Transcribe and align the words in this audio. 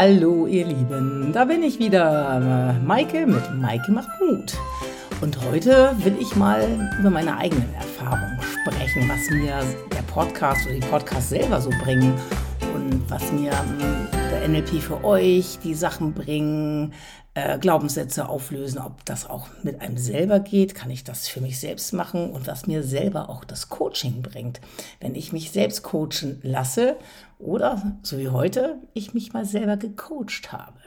Hallo 0.00 0.46
ihr 0.46 0.64
Lieben, 0.64 1.32
da 1.32 1.44
bin 1.44 1.60
ich 1.64 1.80
wieder, 1.80 2.78
Maike 2.84 3.26
mit 3.26 3.52
Maike 3.56 3.90
macht 3.90 4.08
Mut. 4.20 4.56
Und 5.20 5.36
heute 5.42 5.92
will 6.04 6.14
ich 6.20 6.36
mal 6.36 6.62
über 7.00 7.10
meine 7.10 7.36
eigenen 7.36 7.74
Erfahrungen 7.74 8.38
sprechen, 8.40 9.08
was 9.08 9.28
mir 9.28 9.60
der 9.92 10.02
Podcast 10.02 10.64
oder 10.66 10.76
die 10.76 10.86
Podcasts 10.86 11.30
selber 11.30 11.60
so 11.60 11.70
bringen 11.82 12.14
und 12.76 13.10
was 13.10 13.32
mir 13.32 13.50
hm, 13.50 14.06
der 14.30 14.46
NLP 14.48 14.80
für 14.80 15.02
euch 15.02 15.58
die 15.64 15.74
Sachen 15.74 16.12
bringen, 16.12 16.92
äh, 17.38 17.58
Glaubenssätze 17.58 18.28
auflösen, 18.28 18.78
ob 18.78 19.04
das 19.04 19.28
auch 19.28 19.46
mit 19.62 19.80
einem 19.80 19.96
selber 19.96 20.40
geht, 20.40 20.74
kann 20.74 20.90
ich 20.90 21.04
das 21.04 21.28
für 21.28 21.40
mich 21.40 21.60
selbst 21.60 21.92
machen 21.92 22.30
und 22.30 22.48
was 22.48 22.66
mir 22.66 22.82
selber 22.82 23.30
auch 23.30 23.44
das 23.44 23.68
Coaching 23.68 24.22
bringt. 24.22 24.60
Wenn 24.98 25.14
ich 25.14 25.32
mich 25.32 25.52
selbst 25.52 25.84
coachen 25.84 26.40
lasse 26.42 26.96
oder, 27.38 27.96
so 28.02 28.18
wie 28.18 28.30
heute, 28.30 28.78
ich 28.92 29.14
mich 29.14 29.32
mal 29.32 29.44
selber 29.44 29.76
gecoacht 29.76 30.50
habe. 30.50 30.78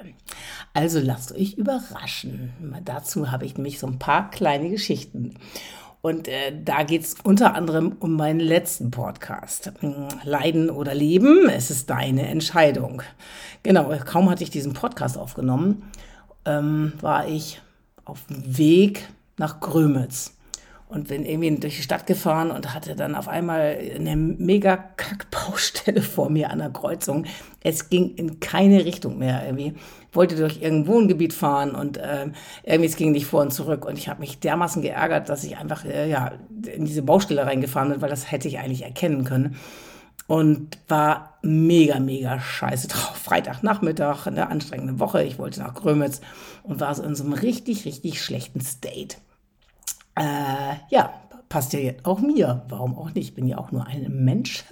Also 0.73 0.99
lasst 0.99 1.31
euch 1.31 1.53
überraschen. 1.53 2.51
Dazu 2.83 3.31
habe 3.31 3.45
ich 3.45 3.55
nämlich 3.55 3.79
so 3.79 3.87
ein 3.87 3.99
paar 3.99 4.29
kleine 4.29 4.69
Geschichten. 4.69 5.35
Und 6.01 6.27
äh, 6.27 6.51
da 6.63 6.83
geht 6.83 7.03
es 7.03 7.15
unter 7.23 7.53
anderem 7.53 7.95
um 7.99 8.15
meinen 8.15 8.39
letzten 8.39 8.91
Podcast. 8.91 9.71
Hm, 9.79 10.07
Leiden 10.25 10.69
oder 10.69 10.93
Leben, 10.93 11.47
es 11.47 11.69
ist 11.71 11.89
deine 11.89 12.27
Entscheidung. 12.27 13.03
Genau, 13.63 13.93
kaum 14.05 14.29
hatte 14.29 14.43
ich 14.43 14.49
diesen 14.49 14.73
Podcast 14.73 15.17
aufgenommen, 15.17 15.83
ähm, 16.45 16.93
war 17.01 17.27
ich 17.27 17.61
auf 18.05 18.25
dem 18.27 18.57
Weg 18.57 19.07
nach 19.37 19.59
Grömitz 19.59 20.35
und 20.91 21.07
bin 21.07 21.25
irgendwie 21.25 21.55
durch 21.55 21.77
die 21.77 21.83
Stadt 21.83 22.05
gefahren 22.05 22.51
und 22.51 22.73
hatte 22.73 22.97
dann 22.97 23.15
auf 23.15 23.29
einmal 23.29 23.77
eine 23.95 24.17
mega 24.17 24.75
Kackbaustelle 24.75 26.01
vor 26.01 26.29
mir 26.29 26.49
an 26.49 26.59
der 26.59 26.69
Kreuzung. 26.69 27.25
Es 27.63 27.89
ging 27.89 28.15
in 28.15 28.41
keine 28.41 28.83
Richtung 28.83 29.17
mehr 29.17 29.43
irgendwie. 29.45 29.73
Wollte 30.11 30.35
durch 30.35 30.61
irgendein 30.61 30.93
Wohngebiet 30.93 31.33
fahren 31.33 31.75
und 31.75 31.97
äh, 31.97 32.27
irgendwie 32.63 32.89
es 32.89 32.97
ging 32.97 33.13
nicht 33.13 33.25
vor 33.25 33.41
und 33.41 33.53
zurück. 33.53 33.85
Und 33.85 33.97
ich 33.97 34.09
habe 34.09 34.19
mich 34.19 34.39
dermaßen 34.39 34.81
geärgert, 34.81 35.29
dass 35.29 35.45
ich 35.45 35.55
einfach 35.57 35.85
äh, 35.85 36.09
ja, 36.09 36.33
in 36.75 36.83
diese 36.83 37.03
Baustelle 37.03 37.45
reingefahren 37.45 37.91
bin, 37.91 38.01
weil 38.01 38.09
das 38.09 38.29
hätte 38.29 38.49
ich 38.49 38.59
eigentlich 38.59 38.83
erkennen 38.83 39.23
können 39.23 39.55
und 40.27 40.77
war 40.87 41.37
mega, 41.41 41.99
mega 41.99 42.39
scheiße 42.39 42.87
drauf. 42.87 43.15
Freitagnachmittag, 43.23 44.27
eine 44.27 44.49
anstrengende 44.49 44.99
Woche. 44.99 45.23
Ich 45.23 45.39
wollte 45.39 45.59
nach 45.59 45.73
Grömitz 45.73 46.21
und 46.63 46.79
war 46.79 46.93
so 46.95 47.03
in 47.03 47.15
so 47.15 47.23
einem 47.23 47.33
richtig, 47.33 47.85
richtig 47.85 48.21
schlechten 48.21 48.61
State. 48.61 49.17
Äh, 50.15 50.75
ja, 50.89 51.13
passt 51.49 51.73
ja 51.73 51.79
jetzt 51.79 52.05
auch 52.05 52.19
mir. 52.19 52.63
Warum 52.69 52.97
auch 52.97 53.13
nicht? 53.13 53.29
Ich 53.29 53.35
bin 53.35 53.47
ja 53.47 53.57
auch 53.57 53.71
nur 53.71 53.85
ein 53.85 54.07
Mensch. 54.23 54.63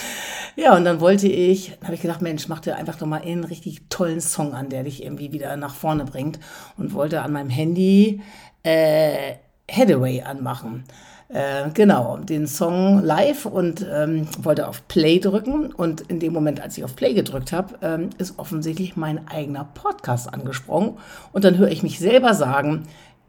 ja, 0.56 0.76
und 0.76 0.84
dann 0.84 1.00
wollte 1.00 1.28
ich, 1.28 1.78
habe 1.82 1.94
ich 1.94 2.00
gedacht, 2.00 2.22
Mensch, 2.22 2.48
mach 2.48 2.60
dir 2.60 2.76
einfach 2.76 2.96
doch 2.96 3.06
mal 3.06 3.22
einen 3.22 3.44
richtig 3.44 3.88
tollen 3.88 4.20
Song 4.20 4.54
an, 4.54 4.68
der 4.68 4.84
dich 4.84 5.04
irgendwie 5.04 5.32
wieder 5.32 5.56
nach 5.56 5.74
vorne 5.74 6.04
bringt. 6.04 6.40
Und 6.76 6.94
wollte 6.94 7.22
an 7.22 7.32
meinem 7.32 7.50
Handy 7.50 8.22
äh, 8.62 9.34
Hathaway 9.70 10.22
anmachen. 10.22 10.84
Äh, 11.32 11.70
genau, 11.72 12.18
den 12.18 12.46
Song 12.46 13.02
live 13.02 13.46
und 13.46 13.86
ähm, 13.90 14.28
wollte 14.42 14.68
auf 14.68 14.86
Play 14.86 15.18
drücken. 15.18 15.72
Und 15.72 16.02
in 16.02 16.20
dem 16.20 16.34
Moment, 16.34 16.60
als 16.60 16.76
ich 16.76 16.84
auf 16.84 16.94
Play 16.94 17.14
gedrückt 17.14 17.52
habe, 17.52 17.74
ähm, 17.80 18.10
ist 18.18 18.38
offensichtlich 18.38 18.96
mein 18.96 19.26
eigener 19.28 19.64
Podcast 19.64 20.32
angesprungen. 20.32 20.98
Und 21.32 21.44
dann 21.44 21.56
höre 21.56 21.70
ich 21.70 21.82
mich 21.82 21.98
selber 21.98 22.34
sagen, 22.34 22.82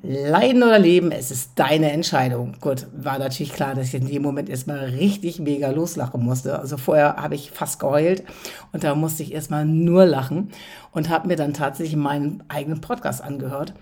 Leiden 0.05 0.63
oder 0.63 0.79
Leben, 0.79 1.13
es 1.13 1.31
ist 1.31 1.51
deine 1.55 1.93
Entscheidung. 1.93 2.55
Gut, 2.59 2.87
war 2.93 3.19
natürlich 3.19 3.53
klar, 3.53 3.73
dass 3.73 3.87
ich 3.87 3.93
in 3.93 4.07
dem 4.07 4.21
Moment 4.21 4.49
erstmal 4.49 4.79
richtig 4.79 5.39
mega 5.39 5.69
loslachen 5.69 6.21
musste. 6.21 6.59
Also 6.59 6.75
vorher 6.75 7.15
habe 7.15 7.35
ich 7.35 7.51
fast 7.51 7.79
geheult 7.79 8.25
und 8.73 8.83
da 8.83 8.95
musste 8.95 9.23
ich 9.23 9.33
erstmal 9.33 9.63
nur 9.63 10.05
lachen 10.05 10.49
und 10.91 11.07
habe 11.07 11.29
mir 11.29 11.37
dann 11.37 11.53
tatsächlich 11.53 11.95
meinen 11.95 12.43
eigenen 12.49 12.81
Podcast 12.81 13.23
angehört. 13.23 13.73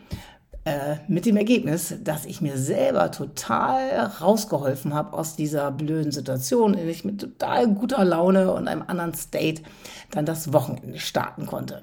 Äh, 0.63 0.97
mit 1.07 1.25
dem 1.25 1.37
Ergebnis, 1.37 1.95
dass 2.03 2.25
ich 2.25 2.39
mir 2.39 2.55
selber 2.55 3.09
total 3.09 4.11
rausgeholfen 4.21 4.93
habe 4.93 5.17
aus 5.17 5.35
dieser 5.35 5.71
blöden 5.71 6.11
Situation, 6.11 6.75
in 6.75 6.81
der 6.81 6.89
ich 6.89 7.03
mit 7.03 7.19
total 7.19 7.67
guter 7.67 8.05
Laune 8.05 8.53
und 8.53 8.67
einem 8.67 8.83
anderen 8.85 9.15
State 9.15 9.63
dann 10.11 10.27
das 10.27 10.53
Wochenende 10.53 10.99
starten 10.99 11.47
konnte. 11.47 11.81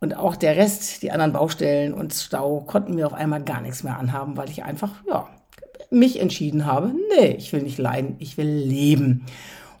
Und 0.00 0.14
auch 0.14 0.36
der 0.36 0.56
Rest, 0.56 1.02
die 1.02 1.10
anderen 1.10 1.32
Baustellen 1.32 1.94
und 1.94 2.12
Stau 2.12 2.60
konnten 2.60 2.96
mir 2.96 3.06
auf 3.06 3.14
einmal 3.14 3.42
gar 3.42 3.62
nichts 3.62 3.82
mehr 3.82 3.98
anhaben, 3.98 4.36
weil 4.36 4.50
ich 4.50 4.62
einfach, 4.62 4.90
ja, 5.08 5.26
mich 5.90 6.20
entschieden 6.20 6.66
habe, 6.66 6.92
nee, 7.16 7.34
ich 7.38 7.50
will 7.54 7.62
nicht 7.62 7.78
leiden, 7.78 8.16
ich 8.18 8.36
will 8.36 8.50
leben. 8.50 9.24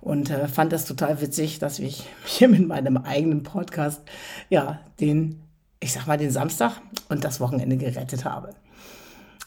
Und 0.00 0.30
äh, 0.30 0.48
fand 0.48 0.72
das 0.72 0.86
total 0.86 1.20
witzig, 1.20 1.58
dass 1.58 1.78
ich 1.78 2.04
hier 2.24 2.48
mit 2.48 2.66
meinem 2.66 2.96
eigenen 2.96 3.42
Podcast, 3.42 4.00
ja, 4.48 4.80
den 5.00 5.42
ich 5.80 5.92
sag 5.92 6.06
mal, 6.06 6.18
den 6.18 6.30
Samstag 6.30 6.80
und 7.08 7.24
das 7.24 7.40
Wochenende 7.40 7.76
gerettet 7.76 8.24
habe. 8.24 8.50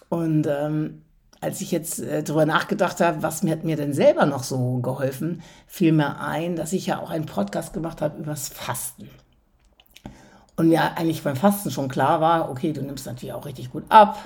Und 0.09 0.47
ähm, 0.47 1.02
als 1.42 1.59
ich 1.62 1.72
jetzt 1.72 2.00
äh, 2.00 2.24
darüber 2.24 2.46
nachgedacht 2.46 3.02
habe, 3.02 3.24
was 3.24 3.44
mir 3.44 3.52
hat 3.52 3.64
mir 3.64 3.75
denn 3.75 3.94
selber 3.94 4.25
noch 4.25 4.44
so 4.44 4.78
geholfen, 4.78 5.42
fiel 5.68 5.92
mir 5.92 6.19
ein, 6.19 6.56
dass 6.56 6.74
ich 6.74 6.86
ja 6.86 7.00
auch 7.00 7.09
einen 7.09 7.25
Podcast 7.25 7.74
gemacht 7.74 8.02
habe 8.02 8.19
übers 8.19 8.50
Fasten. 8.50 9.09
Und 10.56 10.68
mir 10.68 10.97
eigentlich 10.97 11.24
beim 11.24 11.36
Fasten 11.36 11.72
schon 11.72 11.88
klar 11.88 12.22
war, 12.22 12.52
okay, 12.52 12.72
du 12.72 12.81
nimmst 12.81 13.08
natürlich 13.08 13.34
auch 13.34 13.46
richtig 13.46 13.72
gut 13.72 13.86
ab, 13.90 14.19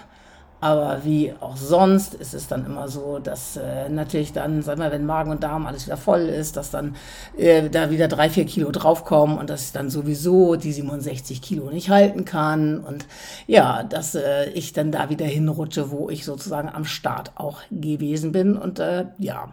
aber 0.62 1.02
wie 1.04 1.34
auch 1.40 1.58
sonst 1.58 2.14
ist 2.14 2.34
es 2.34 2.48
dann 2.48 2.66
immer 2.66 2.88
so, 2.88 3.20
dass 3.20 3.58
äh, 3.58 3.90
natürlich 3.90 4.34
dann, 4.34 4.62
sag 4.62 4.78
mal, 4.78 4.92
wenn 4.92 5.06
Magen 5.06 5.32
und 5.32 5.44
Darm 5.44 5.66
alles 5.66 5.86
wieder 5.86 5.98
voll 5.98 6.22
ist, 6.22 6.58
dass 6.58 6.72
dann 6.72 6.96
äh, 7.38 7.70
da 7.70 7.92
wieder 7.92 8.08
drei, 8.08 8.30
vier 8.30 8.46
Kilo 8.46 8.72
draufkommen 8.72 9.38
und 9.38 9.50
dass 9.50 9.66
ich 9.66 9.72
dann 9.74 9.90
sowieso 9.90 10.56
die 10.56 10.72
67 10.72 11.42
Kilo 11.42 11.70
nicht 11.70 11.90
halten 11.90 12.26
kann. 12.26 12.80
Und 12.80 13.06
ja, 13.48 13.84
dass 13.84 14.16
äh, 14.16 14.50
ich 14.52 14.74
dann 14.74 14.92
da 14.92 15.10
wieder 15.10 15.26
hinrutsche, 15.26 15.92
wo 15.92 16.10
ich 16.10 16.26
sozusagen 16.26 16.70
am 16.70 16.86
Start 16.86 17.34
auch 17.36 17.62
gewesen 17.70 18.32
bin. 18.32 18.58
Und 18.58 18.80
äh, 18.80 19.06
ja, 19.18 19.52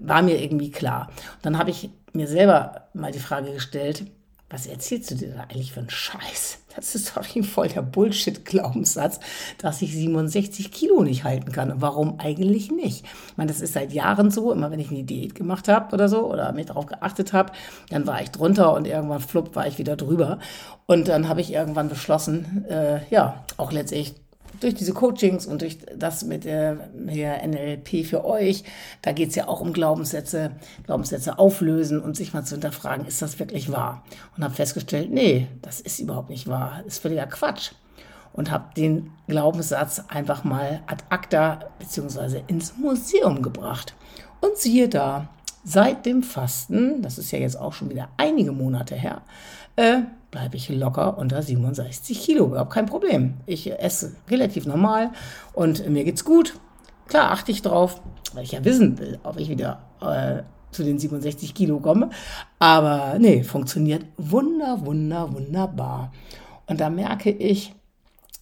war 0.00 0.22
mir 0.22 0.42
irgendwie 0.42 0.70
klar. 0.70 1.08
Und 1.36 1.46
dann 1.46 1.58
habe 1.58 1.70
ich 1.70 1.90
mir 2.12 2.26
selber 2.26 2.88
mal 2.94 3.12
die 3.12 3.18
Frage 3.18 3.52
gestellt, 3.52 4.04
was 4.50 4.66
erzählst 4.66 5.10
du 5.10 5.14
dir 5.14 5.34
da 5.34 5.42
eigentlich 5.42 5.72
für 5.72 5.80
einen 5.80 5.90
Scheiß? 5.90 6.58
Das 6.74 6.94
ist 6.94 7.16
doch 7.16 7.36
ein 7.36 7.42
voll 7.42 7.68
der 7.68 7.82
Bullshit-Glaubenssatz, 7.82 9.20
dass 9.58 9.82
ich 9.82 9.92
67 9.92 10.70
Kilo 10.70 11.02
nicht 11.02 11.24
halten 11.24 11.52
kann. 11.52 11.80
warum 11.82 12.18
eigentlich 12.18 12.70
nicht? 12.70 13.04
Ich 13.04 13.36
meine, 13.36 13.50
das 13.50 13.60
ist 13.60 13.74
seit 13.74 13.92
Jahren 13.92 14.30
so. 14.30 14.52
Immer 14.52 14.70
wenn 14.70 14.78
ich 14.78 14.90
eine 14.90 15.04
Diät 15.04 15.34
gemacht 15.34 15.68
habe 15.68 15.92
oder 15.92 16.08
so 16.08 16.30
oder 16.30 16.52
mir 16.52 16.64
darauf 16.64 16.86
geachtet 16.86 17.32
habe, 17.32 17.52
dann 17.90 18.06
war 18.06 18.22
ich 18.22 18.30
drunter 18.30 18.72
und 18.74 18.86
irgendwann 18.86 19.20
flupp 19.20 19.54
war 19.56 19.66
ich 19.66 19.78
wieder 19.78 19.96
drüber. 19.96 20.38
Und 20.86 21.08
dann 21.08 21.28
habe 21.28 21.40
ich 21.40 21.52
irgendwann 21.52 21.88
beschlossen, 21.88 22.64
äh, 22.68 23.00
ja, 23.10 23.44
auch 23.56 23.72
letztlich 23.72 24.14
durch 24.60 24.74
diese 24.74 24.92
Coachings 24.92 25.46
und 25.46 25.62
durch 25.62 25.78
das 25.96 26.24
mit 26.24 26.44
der, 26.44 26.88
der 26.94 27.46
NLP 27.46 28.04
für 28.04 28.24
euch, 28.24 28.64
da 29.02 29.12
geht 29.12 29.30
es 29.30 29.34
ja 29.34 29.48
auch 29.48 29.60
um 29.60 29.72
Glaubenssätze, 29.72 30.52
Glaubenssätze 30.84 31.38
auflösen 31.38 32.00
und 32.00 32.16
sich 32.16 32.34
mal 32.34 32.44
zu 32.44 32.54
hinterfragen, 32.54 33.06
ist 33.06 33.22
das 33.22 33.38
wirklich 33.38 33.70
wahr? 33.70 34.04
Und 34.36 34.44
habe 34.44 34.54
festgestellt, 34.54 35.10
nee, 35.10 35.48
das 35.62 35.80
ist 35.80 36.00
überhaupt 36.00 36.30
nicht 36.30 36.48
wahr, 36.48 36.80
das 36.84 36.94
ist 36.94 37.02
völliger 37.02 37.26
Quatsch. 37.26 37.72
Und 38.32 38.50
habe 38.50 38.74
den 38.76 39.10
Glaubenssatz 39.26 40.02
einfach 40.08 40.44
mal 40.44 40.82
ad 40.86 41.02
acta 41.08 41.70
bzw. 41.78 42.42
ins 42.46 42.76
Museum 42.76 43.42
gebracht. 43.42 43.94
Und 44.40 44.56
siehe 44.56 44.88
da, 44.88 45.28
seit 45.64 46.06
dem 46.06 46.22
Fasten, 46.22 47.02
das 47.02 47.18
ist 47.18 47.30
ja 47.30 47.38
jetzt 47.38 47.58
auch 47.58 47.72
schon 47.72 47.90
wieder 47.90 48.08
einige 48.16 48.52
Monate 48.52 48.94
her, 48.94 49.22
äh, 49.76 50.00
bleibe 50.30 50.56
ich 50.56 50.68
locker 50.68 51.18
unter 51.18 51.42
67 51.42 52.20
Kilo. 52.20 52.46
Überhaupt 52.46 52.72
kein 52.72 52.86
Problem. 52.86 53.34
Ich 53.46 53.70
esse 53.70 54.16
relativ 54.30 54.66
normal 54.66 55.10
und 55.52 55.88
mir 55.88 56.04
geht's 56.04 56.24
gut. 56.24 56.54
Klar 57.06 57.30
achte 57.30 57.50
ich 57.50 57.62
drauf, 57.62 58.00
weil 58.34 58.44
ich 58.44 58.52
ja 58.52 58.64
wissen 58.64 58.98
will, 58.98 59.18
ob 59.22 59.38
ich 59.38 59.48
wieder 59.48 59.82
äh, 60.00 60.42
zu 60.70 60.84
den 60.84 60.98
67 60.98 61.54
Kilo 61.54 61.80
komme. 61.80 62.10
Aber 62.58 63.18
nee, 63.18 63.42
funktioniert 63.42 64.04
wunder, 64.16 64.84
wunder, 64.84 65.32
wunderbar. 65.32 66.12
Und 66.66 66.80
da 66.80 66.90
merke 66.90 67.30
ich, 67.30 67.74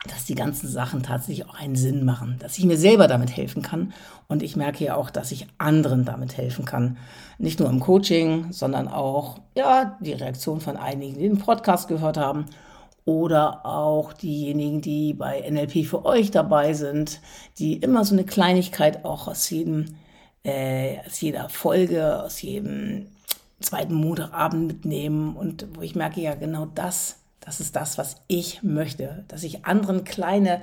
dass 0.06 0.24
die 0.24 0.34
ganzen 0.34 0.68
Sachen 0.68 1.02
tatsächlich 1.02 1.48
auch 1.48 1.54
einen 1.54 1.76
Sinn 1.76 2.04
machen, 2.04 2.36
dass 2.38 2.58
ich 2.58 2.64
mir 2.64 2.76
selber 2.76 3.08
damit 3.08 3.36
helfen 3.36 3.62
kann. 3.62 3.92
Und 4.28 4.42
ich 4.42 4.56
merke 4.56 4.84
ja 4.84 4.96
auch, 4.96 5.10
dass 5.10 5.32
ich 5.32 5.46
anderen 5.58 6.04
damit 6.04 6.36
helfen 6.36 6.64
kann. 6.64 6.98
Nicht 7.38 7.60
nur 7.60 7.68
im 7.68 7.80
Coaching, 7.80 8.52
sondern 8.52 8.88
auch 8.88 9.40
ja, 9.54 9.96
die 10.00 10.12
Reaktion 10.12 10.60
von 10.60 10.76
einigen, 10.76 11.18
die 11.18 11.28
den 11.28 11.38
Podcast 11.38 11.88
gehört 11.88 12.16
haben. 12.16 12.46
Oder 13.04 13.64
auch 13.64 14.12
diejenigen, 14.12 14.80
die 14.80 15.14
bei 15.14 15.48
NLP 15.48 15.86
für 15.86 16.04
euch 16.04 16.32
dabei 16.32 16.72
sind, 16.74 17.20
die 17.58 17.74
immer 17.74 18.04
so 18.04 18.14
eine 18.14 18.24
Kleinigkeit 18.24 19.04
auch 19.04 19.28
aus 19.28 19.48
jedem 19.48 19.96
äh, 20.46 20.98
aus 21.04 21.20
jeder 21.20 21.48
Folge, 21.48 22.22
aus 22.22 22.40
jedem 22.40 23.08
zweiten 23.60 23.94
Montagabend 23.94 24.66
mitnehmen. 24.68 25.36
Und 25.36 25.66
wo 25.74 25.82
ich 25.82 25.94
merke, 25.96 26.20
ja, 26.20 26.34
genau 26.34 26.66
das 26.66 27.18
das 27.46 27.60
ist 27.60 27.76
das, 27.76 27.96
was 27.96 28.16
ich 28.26 28.64
möchte, 28.64 29.24
dass 29.28 29.44
ich 29.44 29.64
anderen 29.64 30.02
kleine 30.02 30.60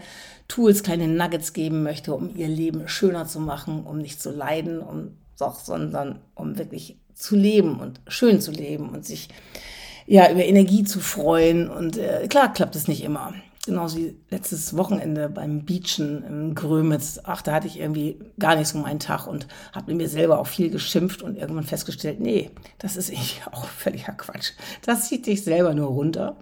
Tools, 0.49 0.83
kleine 0.83 1.07
Nuggets 1.07 1.53
geben 1.53 1.81
möchte, 1.81 2.13
um 2.13 2.35
ihr 2.35 2.49
Leben 2.49 2.89
schöner 2.89 3.25
zu 3.25 3.39
machen, 3.39 3.85
um 3.85 3.99
nicht 3.99 4.21
zu 4.21 4.31
leiden, 4.31 4.81
um, 4.81 5.17
doch, 5.39 5.57
sondern 5.59 6.19
um 6.35 6.57
wirklich 6.57 6.97
zu 7.15 7.37
leben 7.37 7.79
und 7.79 8.01
schön 8.09 8.41
zu 8.41 8.51
leben 8.51 8.89
und 8.89 9.05
sich 9.05 9.29
ja, 10.07 10.29
über 10.29 10.43
Energie 10.43 10.83
zu 10.83 10.99
freuen. 10.99 11.69
Und 11.69 11.97
äh, 11.97 12.27
klar 12.27 12.51
klappt 12.51 12.75
es 12.75 12.89
nicht 12.89 13.03
immer. 13.03 13.33
Genauso 13.65 13.97
wie 13.97 14.17
letztes 14.29 14.75
Wochenende 14.75 15.29
beim 15.29 15.63
Beachen 15.63 16.21
im 16.25 16.53
Grömitz. 16.53 17.21
Ach, 17.23 17.41
da 17.41 17.53
hatte 17.53 17.67
ich 17.67 17.79
irgendwie 17.79 18.19
gar 18.37 18.57
nicht 18.57 18.67
so 18.67 18.77
meinen 18.77 18.99
Tag 18.99 19.25
und 19.25 19.47
habe 19.71 19.93
mir 19.93 20.09
selber 20.09 20.39
auch 20.39 20.47
viel 20.47 20.69
geschimpft 20.69 21.21
und 21.21 21.37
irgendwann 21.37 21.63
festgestellt, 21.63 22.19
nee, 22.19 22.51
das 22.77 22.97
ist 22.97 23.09
irgendwie 23.09 23.41
auch 23.51 23.65
völliger 23.65 24.11
Quatsch. 24.13 24.51
Das 24.85 25.07
zieht 25.07 25.27
dich 25.27 25.45
selber 25.45 25.73
nur 25.73 25.87
runter 25.87 26.35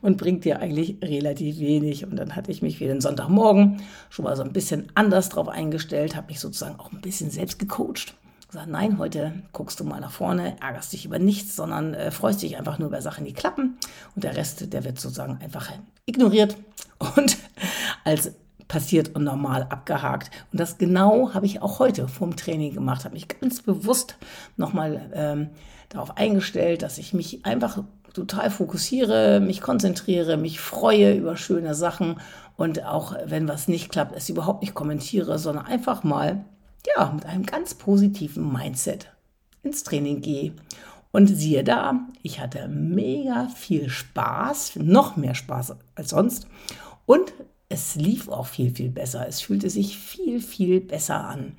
und 0.00 0.16
bringt 0.16 0.46
dir 0.46 0.60
eigentlich 0.60 0.96
relativ 1.02 1.58
wenig. 1.58 2.06
Und 2.06 2.16
dann 2.16 2.34
hatte 2.34 2.50
ich 2.50 2.62
mich 2.62 2.78
für 2.78 2.86
den 2.86 3.02
Sonntagmorgen 3.02 3.82
schon 4.08 4.24
mal 4.24 4.36
so 4.36 4.42
ein 4.42 4.54
bisschen 4.54 4.86
anders 4.94 5.28
drauf 5.28 5.48
eingestellt, 5.48 6.16
habe 6.16 6.28
mich 6.28 6.40
sozusagen 6.40 6.80
auch 6.80 6.90
ein 6.90 7.02
bisschen 7.02 7.30
selbst 7.30 7.58
gecoacht 7.58 8.16
gesagt, 8.56 8.72
nein, 8.72 8.98
heute 8.98 9.32
guckst 9.52 9.78
du 9.80 9.84
mal 9.84 10.00
nach 10.00 10.10
vorne, 10.10 10.56
ärgerst 10.60 10.92
dich 10.92 11.04
über 11.04 11.18
nichts, 11.18 11.56
sondern 11.56 11.94
äh, 11.94 12.10
freust 12.10 12.42
dich 12.42 12.56
einfach 12.56 12.78
nur 12.78 12.88
über 12.88 13.02
Sachen, 13.02 13.24
die 13.24 13.32
klappen. 13.32 13.78
Und 14.14 14.24
der 14.24 14.36
Rest, 14.36 14.72
der 14.72 14.84
wird 14.84 14.98
sozusagen 14.98 15.38
einfach 15.42 15.72
ignoriert 16.06 16.56
und 17.16 17.36
als 18.04 18.32
passiert 18.68 19.14
und 19.14 19.24
normal 19.24 19.66
abgehakt. 19.68 20.30
Und 20.52 20.60
das 20.60 20.78
genau 20.78 21.34
habe 21.34 21.46
ich 21.46 21.62
auch 21.62 21.78
heute 21.78 22.08
vorm 22.08 22.34
Training 22.34 22.74
gemacht, 22.74 23.04
habe 23.04 23.14
mich 23.14 23.28
ganz 23.28 23.62
bewusst 23.62 24.16
nochmal 24.56 25.10
ähm, 25.14 25.50
darauf 25.88 26.16
eingestellt, 26.16 26.82
dass 26.82 26.98
ich 26.98 27.14
mich 27.14 27.44
einfach 27.46 27.84
total 28.12 28.50
fokussiere, 28.50 29.40
mich 29.40 29.60
konzentriere, 29.60 30.36
mich 30.36 30.58
freue 30.58 31.14
über 31.14 31.36
schöne 31.36 31.74
Sachen 31.74 32.16
und 32.56 32.84
auch 32.84 33.14
wenn 33.26 33.46
was 33.46 33.68
nicht 33.68 33.90
klappt, 33.90 34.16
es 34.16 34.30
überhaupt 34.30 34.62
nicht 34.62 34.74
kommentiere, 34.74 35.38
sondern 35.38 35.66
einfach 35.66 36.02
mal 36.02 36.44
ja, 36.96 37.12
mit 37.12 37.26
einem 37.26 37.44
ganz 37.44 37.74
positiven 37.74 38.52
Mindset 38.52 39.12
ins 39.62 39.82
Training 39.82 40.20
gehe. 40.20 40.52
Und 41.12 41.28
siehe 41.28 41.64
da, 41.64 42.00
ich 42.22 42.40
hatte 42.40 42.68
mega 42.68 43.48
viel 43.48 43.88
Spaß, 43.88 44.76
noch 44.76 45.16
mehr 45.16 45.34
Spaß 45.34 45.76
als 45.94 46.10
sonst. 46.10 46.46
Und 47.06 47.32
es 47.68 47.94
lief 47.94 48.28
auch 48.28 48.46
viel, 48.46 48.74
viel 48.74 48.90
besser. 48.90 49.26
Es 49.26 49.40
fühlte 49.40 49.70
sich 49.70 49.96
viel, 49.98 50.40
viel 50.40 50.80
besser 50.80 51.24
an. 51.24 51.56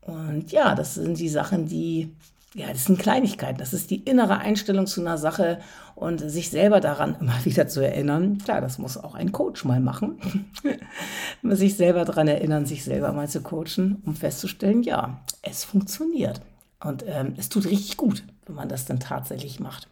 Und 0.00 0.52
ja, 0.52 0.74
das 0.74 0.94
sind 0.94 1.18
die 1.18 1.28
Sachen, 1.28 1.66
die 1.66 2.14
ja, 2.54 2.68
das 2.68 2.86
sind 2.86 2.98
Kleinigkeiten. 2.98 3.58
Das 3.58 3.72
ist 3.72 3.90
die 3.90 4.02
innere 4.02 4.38
Einstellung 4.38 4.86
zu 4.86 5.00
einer 5.00 5.18
Sache 5.18 5.60
und 5.94 6.18
sich 6.18 6.50
selber 6.50 6.80
daran 6.80 7.16
immer 7.20 7.34
wieder 7.44 7.68
zu 7.68 7.80
erinnern. 7.80 8.38
Klar, 8.38 8.60
das 8.60 8.78
muss 8.78 8.96
auch 8.96 9.14
ein 9.14 9.32
Coach 9.32 9.64
mal 9.64 9.80
machen. 9.80 10.50
sich 11.42 11.76
selber 11.76 12.04
daran 12.04 12.28
erinnern, 12.28 12.66
sich 12.66 12.84
selber 12.84 13.12
mal 13.12 13.28
zu 13.28 13.42
coachen, 13.42 14.02
um 14.04 14.16
festzustellen, 14.16 14.82
ja, 14.82 15.20
es 15.42 15.64
funktioniert. 15.64 16.40
Und 16.80 17.04
ähm, 17.06 17.34
es 17.36 17.48
tut 17.48 17.66
richtig 17.66 17.96
gut, 17.96 18.22
wenn 18.46 18.54
man 18.54 18.68
das 18.68 18.84
dann 18.86 19.00
tatsächlich 19.00 19.60
macht. 19.60 19.88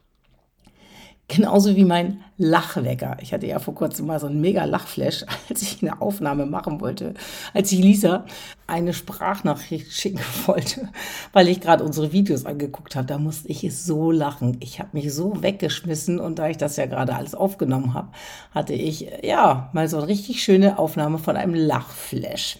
Genauso 1.29 1.75
wie 1.75 1.85
mein 1.85 2.23
Lachwecker. 2.39 3.17
Ich 3.21 3.33
hatte 3.33 3.49
ja 3.49 3.59
vor 3.59 3.75
kurzem 3.75 4.07
mal 4.07 4.21
so 4.21 4.29
einen 4.29 4.41
mega 4.41 4.65
Lachflash, 4.65 5.25
als 5.49 5.63
ich 5.63 5.83
eine 5.83 6.01
Aufnahme 6.01 6.47
machen 6.47 6.81
wollte, 6.81 7.15
als 7.53 7.73
ich 7.73 7.81
Lisa 7.81 8.25
eine 8.69 8.93
Sprachnachricht 8.95 9.93
schicken 9.93 10.21
wollte, 10.47 10.89
weil 11.33 11.49
ich 11.49 11.61
gerade 11.61 11.83
unsere 11.83 12.13
Videos 12.13 12.47
angeguckt 12.47 12.95
habe. 12.95 13.09
Da 13.09 13.19
musste 13.19 13.49
ich 13.49 13.77
so 13.77 14.13
lachen. 14.13 14.57
Ich 14.61 14.79
habe 14.79 14.91
mich 14.93 15.13
so 15.13 15.43
weggeschmissen 15.43 16.21
und 16.21 16.39
da 16.39 16.49
ich 16.49 16.59
das 16.59 16.77
ja 16.77 16.87
gerade 16.87 17.17
alles 17.17 17.35
aufgenommen 17.35 17.95
habe, 17.95 18.09
hatte 18.53 18.75
ich 18.75 19.09
ja 19.23 19.71
mal 19.73 19.89
so 19.89 19.99
eine 19.99 20.07
richtig 20.07 20.45
schöne 20.45 20.79
Aufnahme 20.79 21.19
von 21.19 21.37
einem 21.37 21.55
Lachflash. 21.55 22.59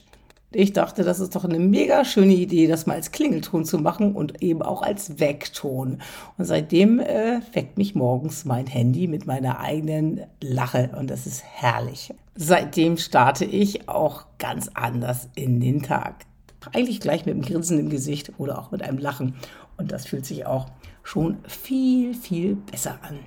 Ich 0.53 0.73
dachte, 0.73 1.03
das 1.03 1.21
ist 1.21 1.35
doch 1.35 1.45
eine 1.45 1.59
mega 1.59 2.05
schöne 2.05 2.35
Idee, 2.35 2.69
das 2.69 2.87
mal 2.87 2.95
als 2.95 3.11
Klingelton 3.11 3.65
zu 3.65 3.79
machen 3.79 4.15
und 4.15 4.43
eben 4.43 4.63
auch 4.63 4.83
als 4.83 5.19
Weckton. 5.19 6.01
Und 6.39 6.45
seitdem 6.45 7.01
äh, 7.01 7.41
weckt 7.53 7.77
mich 7.77 7.95
morgens 7.95 8.45
mein 8.45 8.67
Handy 8.67 9.09
mit 9.09 9.27
meiner 9.27 9.59
eigenen 9.59 10.23
Lache 10.41 10.91
und 10.99 11.11
das 11.11 11.27
ist 11.27 11.43
herrlich. 11.45 12.15
Seitdem 12.37 12.97
starte 12.97 13.45
ich 13.45 13.89
auch 13.89 14.27
ganz 14.39 14.71
anders 14.75 15.29
in 15.35 15.61
den 15.61 15.83
Tag. 15.83 16.25
Eigentlich 16.73 17.01
gleich 17.01 17.27
mit 17.27 17.35
einem 17.35 17.45
Grinsen 17.45 17.79
im 17.79 17.91
Gesicht 17.91 18.33
oder 18.39 18.59
auch 18.59 18.71
mit 18.71 18.83
einem 18.83 18.99
Lachen. 18.99 19.35
Und 19.77 19.93
das 19.93 20.07
fühlt 20.07 20.27
sich 20.27 20.47
auch 20.47 20.67
schon 21.03 21.39
viel, 21.47 22.15
viel 22.15 22.57
besser 22.57 22.99
an. 23.03 23.19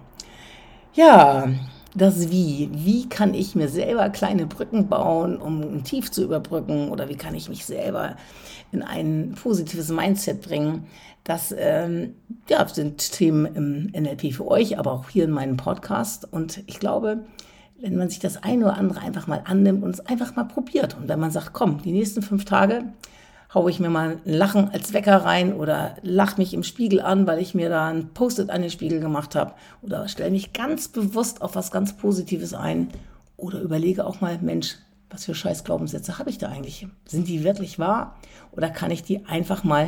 Ja, 0.93 1.47
das 1.95 2.29
Wie. 2.29 2.69
Wie 2.71 3.09
kann 3.09 3.33
ich 3.33 3.55
mir 3.55 3.67
selber 3.67 4.09
kleine 4.09 4.45
Brücken 4.45 4.87
bauen, 4.87 5.37
um 5.37 5.61
ein 5.61 5.83
Tief 5.83 6.11
zu 6.11 6.23
überbrücken? 6.23 6.89
Oder 6.89 7.09
wie 7.09 7.15
kann 7.15 7.35
ich 7.35 7.49
mich 7.49 7.65
selber 7.65 8.15
in 8.71 8.83
ein 8.83 9.35
positives 9.41 9.89
Mindset 9.89 10.41
bringen? 10.41 10.85
Das 11.23 11.53
ähm, 11.57 12.15
ja, 12.47 12.67
sind 12.67 13.11
Themen 13.11 13.45
im 13.55 13.91
NLP 14.01 14.33
für 14.33 14.47
euch, 14.47 14.77
aber 14.77 14.91
auch 14.91 15.09
hier 15.09 15.25
in 15.25 15.31
meinem 15.31 15.57
Podcast. 15.57 16.31
Und 16.31 16.63
ich 16.67 16.79
glaube, 16.79 17.25
wenn 17.81 17.95
man 17.95 18.09
sich 18.09 18.19
das 18.19 18.43
eine 18.43 18.65
oder 18.65 18.77
andere 18.77 19.01
einfach 19.01 19.27
mal 19.27 19.41
annimmt 19.45 19.83
und 19.83 19.91
es 19.91 20.05
einfach 20.05 20.35
mal 20.35 20.45
probiert 20.45 20.97
und 20.97 21.07
wenn 21.07 21.19
man 21.19 21.31
sagt, 21.31 21.53
komm, 21.53 21.81
die 21.81 21.91
nächsten 21.91 22.21
fünf 22.21 22.45
Tage 22.45 22.85
haue 23.53 23.71
ich 23.71 23.79
mir 23.79 23.89
mal 23.89 24.11
ein 24.11 24.21
Lachen 24.25 24.69
als 24.69 24.93
Wecker 24.93 25.17
rein 25.17 25.53
oder 25.53 25.95
lach 26.03 26.37
mich 26.37 26.53
im 26.53 26.63
Spiegel 26.63 27.01
an, 27.01 27.25
weil 27.25 27.39
ich 27.39 27.55
mir 27.55 27.69
da 27.69 27.87
ein 27.87 28.13
Post-it 28.13 28.49
an 28.49 28.61
den 28.61 28.69
Spiegel 28.69 28.99
gemacht 28.99 29.35
habe 29.35 29.53
oder 29.81 30.07
stelle 30.07 30.31
mich 30.31 30.53
ganz 30.53 30.87
bewusst 30.87 31.41
auf 31.41 31.55
was 31.55 31.71
ganz 31.71 31.97
Positives 31.97 32.53
ein 32.53 32.89
oder 33.37 33.59
überlege 33.61 34.05
auch 34.05 34.21
mal, 34.21 34.37
Mensch, 34.39 34.75
was 35.09 35.25
für 35.25 35.33
scheiß 35.33 35.63
Glaubenssätze 35.63 36.19
habe 36.19 36.29
ich 36.29 36.37
da 36.37 36.49
eigentlich? 36.49 36.85
Sind 37.05 37.27
die 37.27 37.43
wirklich 37.43 37.79
wahr 37.79 38.17
oder 38.51 38.69
kann 38.69 38.91
ich 38.91 39.03
die 39.03 39.25
einfach 39.25 39.63
mal 39.63 39.87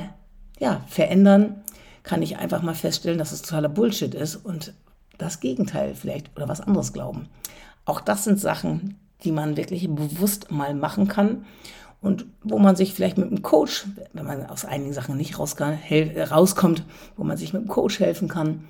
ja, 0.59 0.81
verändern? 0.87 1.61
Kann 2.01 2.23
ich 2.23 2.37
einfach 2.37 2.63
mal 2.63 2.73
feststellen, 2.73 3.19
dass 3.19 3.31
es 3.31 3.43
totaler 3.43 3.69
Bullshit 3.69 4.15
ist 4.15 4.37
und 4.37 4.73
das 5.19 5.39
Gegenteil 5.39 5.93
vielleicht 5.93 6.35
oder 6.35 6.47
was 6.47 6.61
anderes 6.61 6.93
glauben? 6.93 7.27
Auch 7.85 8.01
das 8.01 8.23
sind 8.23 8.39
Sachen, 8.39 8.95
die 9.23 9.31
man 9.31 9.55
wirklich 9.55 9.87
bewusst 9.87 10.49
mal 10.49 10.73
machen 10.73 11.07
kann 11.07 11.45
und 12.01 12.25
wo 12.43 12.57
man 12.57 12.75
sich 12.75 12.93
vielleicht 12.93 13.17
mit 13.17 13.27
einem 13.27 13.43
Coach, 13.43 13.85
wenn 14.13 14.25
man 14.25 14.47
aus 14.47 14.65
einigen 14.65 14.93
Sachen 14.93 15.17
nicht 15.17 15.37
rauskommt, 15.37 16.83
wo 17.15 17.23
man 17.23 17.37
sich 17.37 17.53
mit 17.53 17.61
einem 17.61 17.69
Coach 17.69 17.99
helfen 17.99 18.27
kann 18.27 18.65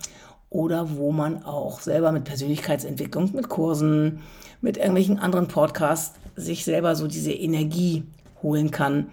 oder 0.50 0.98
wo 0.98 1.13
man 1.13 1.44
auch 1.44 1.80
selber 1.80 2.12
mit 2.12 2.25
Persönlichkeitsentwicklung, 2.25 3.31
mit 3.33 3.48
Kursen, 3.48 4.19
mit 4.60 4.75
irgendwelchen 4.78 5.18
anderen 5.18 5.48
Podcasts 5.48 6.19
sich 6.36 6.66
selber 6.66 6.95
so 6.95 7.07
diese 7.07 7.31
Energie 7.31 8.04
holen 8.44 8.69
kann. 8.69 9.07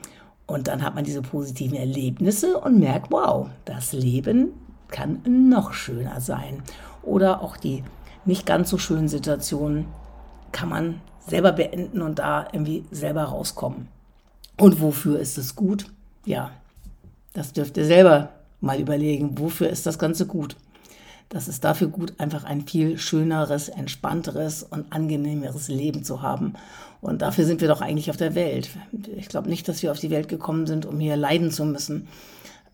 Und 0.47 0.67
dann 0.67 0.82
hat 0.82 0.97
man 0.97 1.05
diese 1.05 1.23
positiven 1.23 1.76
Erlebnisse 1.76 2.59
und 2.59 2.81
merkt, 2.81 3.12
wow, 3.12 3.49
das 3.67 3.93
Leben 3.93 4.53
kann 4.88 5.20
noch 5.49 5.75
schöner 5.75 6.20
sein. 6.20 6.63
Oder 7.03 7.41
auch 7.43 7.56
die 7.56 7.84
nicht 8.25 8.46
ganz 8.46 8.70
so 8.70 8.79
schönen 8.79 9.08
Situationen 9.08 9.87
kann 10.51 10.69
man 10.70 11.01
selber 11.25 11.53
beenden 11.53 12.03
und 12.03 12.19
da 12.19 12.48
irgendwie 12.53 12.84
selber 12.91 13.25
rauskommen. 13.25 13.89
Und 14.58 14.81
wofür 14.81 15.19
ist 15.19 15.38
es 15.38 15.55
gut? 15.55 15.86
Ja, 16.24 16.50
das 17.32 17.53
dürft 17.53 17.77
ihr 17.77 17.86
selber 17.86 18.31
mal 18.60 18.81
überlegen. 18.81 19.38
Wofür 19.38 19.69
ist 19.69 19.86
das 19.86 19.98
Ganze 19.98 20.27
gut? 20.27 20.56
Das 21.29 21.46
ist 21.46 21.62
dafür 21.62 21.88
gut, 21.88 22.15
einfach 22.19 22.44
ein 22.44 22.62
viel 22.62 22.96
schöneres, 22.98 23.69
entspannteres 23.69 24.62
und 24.62 24.93
angenehmeres 24.93 25.69
Leben 25.69 26.03
zu 26.03 26.22
haben. 26.22 26.55
Und 27.00 27.22
dafür 27.22 27.44
sind 27.44 27.60
wir 27.60 27.69
doch 27.69 27.82
eigentlich 27.82 28.10
auf 28.10 28.17
der 28.17 28.34
Welt. 28.34 28.70
Ich 29.17 29.29
glaube 29.29 29.48
nicht, 29.48 29.69
dass 29.69 29.82
wir 29.82 29.93
auf 29.93 30.00
die 30.00 30.10
Welt 30.10 30.29
gekommen 30.29 30.67
sind, 30.67 30.86
um 30.86 30.98
hier 30.98 31.17
leiden 31.17 31.50
zu 31.50 31.65
müssen. 31.65 32.08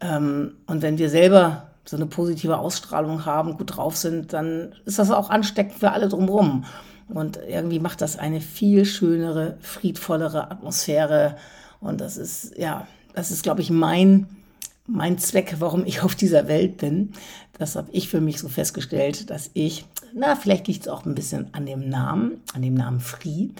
Ähm, 0.00 0.52
und 0.66 0.82
wenn 0.82 0.98
wir 0.98 1.10
selber 1.10 1.66
so 1.84 1.96
eine 1.96 2.06
positive 2.06 2.58
Ausstrahlung 2.58 3.26
haben, 3.26 3.58
gut 3.58 3.76
drauf 3.76 3.96
sind, 3.96 4.32
dann 4.32 4.74
ist 4.86 4.98
das 4.98 5.10
auch 5.10 5.30
ansteckend 5.30 5.80
für 5.80 5.90
alle 5.90 6.08
drumherum. 6.08 6.64
Und 7.08 7.38
irgendwie 7.46 7.80
macht 7.80 8.00
das 8.00 8.16
eine 8.16 8.40
viel 8.40 8.84
schönere, 8.86 9.58
friedvollere 9.60 10.50
Atmosphäre 10.50 11.36
und 11.84 12.00
das 12.00 12.16
ist, 12.16 12.56
ja, 12.56 12.86
das 13.14 13.30
ist, 13.30 13.42
glaube 13.42 13.60
ich, 13.60 13.70
mein, 13.70 14.26
mein 14.86 15.18
Zweck, 15.18 15.56
warum 15.58 15.86
ich 15.86 16.02
auf 16.02 16.14
dieser 16.14 16.48
Welt 16.48 16.78
bin. 16.78 17.12
Das 17.58 17.76
habe 17.76 17.88
ich 17.92 18.08
für 18.08 18.20
mich 18.20 18.40
so 18.40 18.48
festgestellt, 18.48 19.30
dass 19.30 19.50
ich, 19.54 19.84
na, 20.12 20.34
vielleicht 20.34 20.66
liegt 20.66 20.82
es 20.82 20.88
auch 20.88 21.04
ein 21.04 21.14
bisschen 21.14 21.52
an 21.52 21.66
dem 21.66 21.88
Namen, 21.88 22.42
an 22.54 22.62
dem 22.62 22.74
Namen 22.74 23.00
Free, 23.00 23.50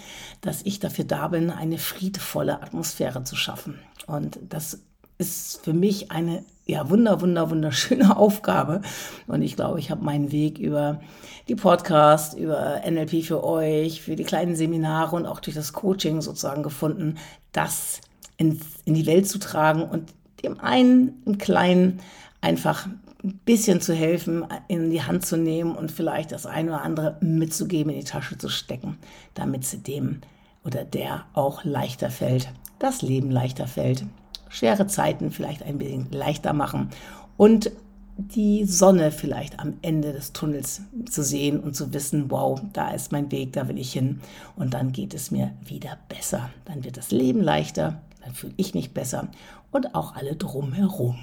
dass 0.41 0.63
ich 0.63 0.79
dafür 0.79 1.05
da 1.05 1.29
bin, 1.29 1.49
eine 1.49 1.77
friedvolle 1.77 2.61
Atmosphäre 2.61 3.23
zu 3.23 3.35
schaffen. 3.35 3.79
Und 4.07 4.39
das 4.49 4.79
ist 5.17 5.63
für 5.63 5.73
mich 5.73 6.11
eine 6.11 6.43
ja, 6.65 6.89
wunder, 6.89 7.21
wunder, 7.21 7.49
wunderschöne 7.49 8.17
Aufgabe. 8.17 8.81
Und 9.27 9.41
ich 9.41 9.55
glaube, 9.55 9.79
ich 9.79 9.91
habe 9.91 10.03
meinen 10.03 10.31
Weg 10.31 10.57
über 10.57 10.99
die 11.47 11.55
Podcasts, 11.55 12.33
über 12.33 12.81
NLP 12.89 13.23
für 13.23 13.43
euch, 13.43 14.01
für 14.01 14.15
die 14.15 14.23
kleinen 14.23 14.55
Seminare 14.55 15.15
und 15.15 15.27
auch 15.27 15.39
durch 15.39 15.55
das 15.55 15.73
Coaching 15.73 16.21
sozusagen 16.21 16.63
gefunden, 16.63 17.17
das 17.51 18.01
in, 18.37 18.59
in 18.85 18.93
die 18.93 19.05
Welt 19.05 19.27
zu 19.27 19.39
tragen 19.39 19.83
und 19.83 20.13
dem 20.43 20.59
einen 20.59 21.21
im 21.25 21.37
Kleinen 21.37 21.99
einfach 22.41 22.87
ein 23.23 23.39
bisschen 23.45 23.81
zu 23.81 23.93
helfen, 23.93 24.45
in 24.67 24.91
die 24.91 25.01
Hand 25.01 25.25
zu 25.25 25.37
nehmen 25.37 25.75
und 25.75 25.91
vielleicht 25.91 26.31
das 26.31 26.45
eine 26.45 26.71
oder 26.71 26.81
andere 26.83 27.17
mitzugeben, 27.21 27.91
in 27.91 27.99
die 27.99 28.05
Tasche 28.05 28.37
zu 28.37 28.49
stecken, 28.49 28.97
damit 29.33 29.63
es 29.63 29.81
dem 29.81 30.21
oder 30.63 30.83
der 30.83 31.25
auch 31.33 31.63
leichter 31.63 32.09
fällt, 32.09 32.49
das 32.79 33.01
Leben 33.01 33.31
leichter 33.31 33.67
fällt, 33.67 34.05
schwere 34.49 34.87
Zeiten 34.87 35.31
vielleicht 35.31 35.63
ein 35.63 35.77
bisschen 35.77 36.07
leichter 36.11 36.53
machen 36.53 36.89
und 37.37 37.71
die 38.17 38.65
Sonne 38.65 39.11
vielleicht 39.11 39.59
am 39.59 39.73
Ende 39.81 40.13
des 40.13 40.31
Tunnels 40.31 40.81
zu 41.09 41.21
sehen 41.21 41.59
und 41.59 41.75
zu 41.75 41.93
wissen, 41.93 42.31
wow, 42.31 42.61
da 42.71 42.91
ist 42.91 43.11
mein 43.11 43.31
Weg, 43.31 43.53
da 43.53 43.67
will 43.67 43.77
ich 43.77 43.91
hin 43.91 44.21
und 44.55 44.73
dann 44.73 44.93
geht 44.93 45.13
es 45.13 45.31
mir 45.31 45.51
wieder 45.65 45.97
besser. 46.07 46.49
Dann 46.63 46.85
wird 46.85 46.95
das 46.95 47.11
Leben 47.11 47.41
leichter, 47.41 48.01
dann 48.25 48.33
fühle 48.33 48.53
ich 48.57 48.73
mich 48.73 48.93
besser 48.93 49.27
und 49.71 49.95
auch 49.95 50.15
alle 50.15 50.35
drumherum. 50.35 51.17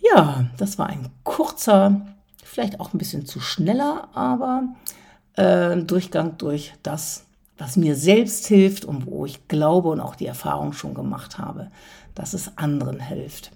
Ja, 0.00 0.46
das 0.56 0.78
war 0.78 0.86
ein 0.86 1.10
kurzer, 1.22 2.00
vielleicht 2.42 2.80
auch 2.80 2.92
ein 2.92 2.98
bisschen 2.98 3.26
zu 3.26 3.40
schneller, 3.40 4.08
aber 4.14 4.64
äh, 5.34 5.76
Durchgang 5.76 6.38
durch 6.38 6.72
das, 6.82 7.26
was 7.58 7.76
mir 7.76 7.94
selbst 7.94 8.46
hilft 8.46 8.84
und 8.84 9.06
wo 9.06 9.26
ich 9.26 9.48
glaube 9.48 9.90
und 9.90 10.00
auch 10.00 10.16
die 10.16 10.26
Erfahrung 10.26 10.72
schon 10.72 10.94
gemacht 10.94 11.38
habe, 11.38 11.70
dass 12.14 12.32
es 12.32 12.56
anderen 12.56 13.00
hilft. 13.00 13.52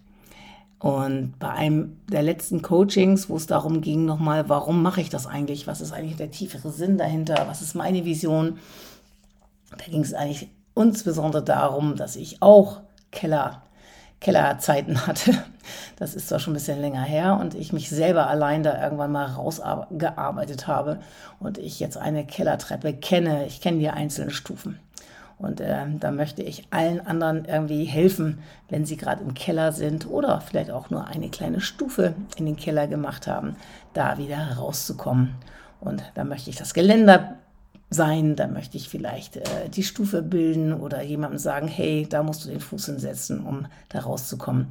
Und 0.79 1.39
bei 1.39 1.51
einem 1.51 1.99
der 2.11 2.23
letzten 2.23 2.63
Coachings, 2.63 3.29
wo 3.29 3.37
es 3.37 3.47
darum 3.47 3.83
ging, 3.83 4.07
nochmal, 4.07 4.49
warum 4.49 4.83
mache 4.83 5.03
ich 5.03 5.11
das 5.11 5.27
eigentlich? 5.27 5.67
Was 5.67 5.83
ist 5.83 5.93
eigentlich 5.93 6.17
der 6.17 6.31
tiefere 6.31 6.71
Sinn 6.71 6.97
dahinter? 6.97 7.45
Was 7.47 7.61
ist 7.61 7.75
meine 7.75 8.05
Vision? 8.05 8.59
Da 9.71 9.85
ging 9.85 10.01
es 10.01 10.15
eigentlich 10.15 10.49
insbesondere 10.83 11.43
darum, 11.43 11.97
dass 11.97 12.17
ich 12.17 12.43
auch 12.43 12.81
Keller, 13.11 13.63
Kellerzeiten 14.21 15.07
hatte. 15.07 15.33
Das 15.97 16.15
ist 16.15 16.29
zwar 16.29 16.39
schon 16.39 16.53
ein 16.53 16.55
bisschen 16.55 16.81
länger 16.81 17.03
her 17.03 17.39
und 17.41 17.55
ich 17.55 17.73
mich 17.73 17.91
selber 17.91 18.27
allein 18.27 18.63
da 18.63 18.83
irgendwann 18.83 19.13
mal 19.13 19.27
rausgearbeitet 19.27 20.67
habe 20.67 21.01
und 21.39 21.59
ich 21.59 21.79
jetzt 21.79 21.97
eine 21.97 22.27
Kellertreppe 22.27 22.95
kenne. 22.95 23.47
Ich 23.47 23.61
kenne 23.61 23.79
die 23.79 23.91
einzelnen 23.91 24.31
Stufen. 24.31 24.79
Und 25.41 25.63
äh, 25.63 25.87
da 25.99 26.11
möchte 26.11 26.43
ich 26.43 26.67
allen 26.71 27.07
anderen 27.07 27.47
irgendwie 27.47 27.85
helfen, 27.85 28.41
wenn 28.69 28.85
sie 28.85 28.99
gerade 28.99 29.23
im 29.23 29.33
Keller 29.33 29.73
sind 29.73 30.07
oder 30.07 30.43
vielleicht 30.43 30.71
auch 30.71 30.91
nur 30.91 31.07
eine 31.07 31.31
kleine 31.31 31.63
Stufe 31.63 32.15
in 32.37 32.45
den 32.45 32.57
Keller 32.57 32.87
gemacht 32.87 33.27
haben, 33.27 33.57
da 33.95 34.19
wieder 34.19 34.57
rauszukommen. 34.59 35.35
Und 35.81 36.03
da 36.15 36.25
möchte 36.25 36.51
ich 36.51 36.57
das 36.57 36.75
Geländer 36.75 37.37
sein, 37.91 38.37
da 38.37 38.47
möchte 38.47 38.77
ich 38.77 38.89
vielleicht 38.89 39.37
äh, 39.37 39.69
die 39.69 39.83
Stufe 39.83 40.23
bilden 40.23 40.73
oder 40.73 41.03
jemandem 41.03 41.39
sagen, 41.39 41.69
hey, 41.69 42.07
da 42.09 42.23
musst 42.23 42.45
du 42.45 42.49
den 42.49 42.61
Fuß 42.61 42.87
hinsetzen, 42.87 43.45
um 43.45 43.67
da 43.89 44.01
rauszukommen. 44.01 44.69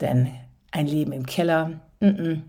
Denn 0.00 0.28
ein 0.72 0.86
Leben 0.86 1.12
im 1.12 1.26
Keller, 1.26 1.70
mm 2.00 2.06
-mm, 2.06 2.40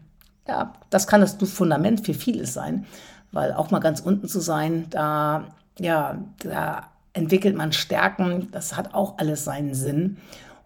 ja, 0.48 0.74
das 0.90 1.08
kann 1.08 1.22
das 1.22 1.36
Fundament 1.36 2.06
für 2.06 2.14
vieles 2.14 2.54
sein, 2.54 2.86
weil 3.32 3.54
auch 3.54 3.70
mal 3.70 3.80
ganz 3.80 4.00
unten 4.00 4.28
zu 4.28 4.40
sein, 4.40 4.88
da, 4.90 5.46
ja, 5.78 6.18
da 6.40 6.90
entwickelt 7.14 7.56
man 7.56 7.74
Stärken. 7.74 8.50
Das 8.52 8.76
hat 8.76 8.94
auch 8.94 9.18
alles 9.18 9.44
seinen 9.44 9.74
Sinn. 9.74 10.18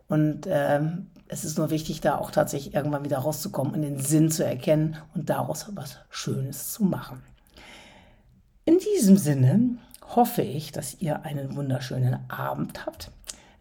Und 0.08 0.46
äh, 0.46 0.82
es 1.28 1.46
ist 1.46 1.58
nur 1.58 1.70
wichtig, 1.70 2.02
da 2.02 2.18
auch 2.18 2.32
tatsächlich 2.32 2.74
irgendwann 2.74 3.06
wieder 3.06 3.20
rauszukommen 3.20 3.74
und 3.74 3.82
den 3.82 4.00
Sinn 4.00 4.30
zu 4.30 4.46
erkennen 4.46 4.98
und 5.16 5.30
daraus 5.30 5.68
was 5.74 5.98
Schönes 6.10 6.74
zu 6.74 6.84
machen. 6.84 7.24
In 8.64 8.78
diesem 8.78 9.18
Sinne 9.18 9.78
hoffe 10.16 10.44
ich, 10.44 10.72
dass 10.72 11.02
ihr 11.02 11.24
einen 11.24 11.56
wunderschönen 11.56 12.20
Abend 12.30 12.86
habt. 12.86 13.10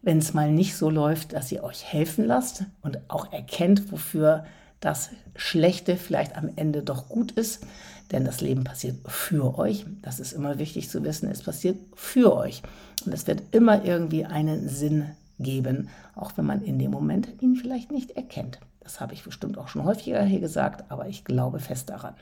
Wenn 0.03 0.19
es 0.19 0.35
mal 0.35 0.51
nicht 0.51 0.75
so 0.75 0.91
läuft, 0.91 1.33
dass 1.33 1.51
ihr 1.51 1.63
euch 1.63 1.83
helfen 1.83 2.25
lasst 2.25 2.65
und 2.81 2.99
auch 3.07 3.31
erkennt, 3.31 3.91
wofür 3.91 4.45
das 4.79 5.09
Schlechte 5.35 5.97
vielleicht 5.97 6.35
am 6.35 6.51
Ende 6.55 6.83
doch 6.83 7.09
gut 7.09 7.31
ist, 7.31 7.65
denn 8.11 8.25
das 8.25 8.41
Leben 8.41 8.63
passiert 8.63 8.97
für 9.07 9.57
euch. 9.57 9.85
Das 10.03 10.19
ist 10.19 10.33
immer 10.33 10.59
wichtig 10.59 10.89
zu 10.89 11.03
wissen. 11.03 11.29
Es 11.29 11.41
passiert 11.41 11.79
für 11.95 12.35
euch. 12.35 12.61
Und 13.03 13.11
es 13.11 13.25
wird 13.25 13.41
immer 13.51 13.83
irgendwie 13.83 14.25
einen 14.25 14.69
Sinn 14.69 15.05
geben, 15.39 15.89
auch 16.13 16.33
wenn 16.35 16.45
man 16.45 16.61
in 16.61 16.77
dem 16.77 16.91
Moment 16.91 17.41
ihn 17.41 17.55
vielleicht 17.55 17.91
nicht 17.91 18.11
erkennt. 18.11 18.59
Das 18.81 18.99
habe 18.99 19.13
ich 19.13 19.23
bestimmt 19.23 19.57
auch 19.57 19.67
schon 19.67 19.83
häufiger 19.83 20.21
hier 20.23 20.39
gesagt, 20.39 20.91
aber 20.91 21.07
ich 21.07 21.25
glaube 21.25 21.59
fest 21.59 21.89
daran. 21.89 22.13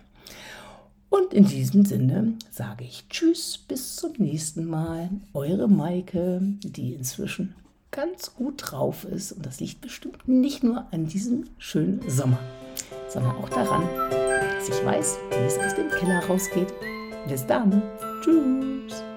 Und 1.10 1.34
in 1.34 1.46
diesem 1.46 1.86
Sinne 1.86 2.34
sage 2.52 2.84
ich 2.84 3.08
Tschüss, 3.10 3.58
bis 3.58 3.96
zum 3.96 4.14
nächsten 4.18 4.66
Mal. 4.66 5.10
Eure 5.34 5.68
Maike, 5.68 6.42
die 6.64 6.94
inzwischen 6.94 7.56
ganz 7.92 8.36
gut 8.36 8.56
drauf 8.58 9.06
ist. 9.06 9.32
Und 9.32 9.46
das 9.46 9.60
liegt 9.60 9.82
bestimmt 9.82 10.28
nicht 10.28 10.64
nur 10.64 10.86
an 10.92 11.08
diesem 11.08 11.46
schönen 11.58 12.08
Sommer, 12.08 12.40
sondern 13.08 13.36
auch 13.38 13.50
daran, 13.50 13.84
dass 14.12 14.70
ich 14.70 14.86
weiß, 14.86 15.18
wie 15.32 15.46
es 15.46 15.58
aus 15.58 15.76
dem 15.76 15.90
Keller 15.90 16.24
rausgeht. 16.26 16.74
Bis 17.28 17.46
dann. 17.46 17.82
Tschüss. 18.22 19.09